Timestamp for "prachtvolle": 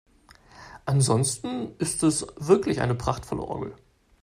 2.95-3.43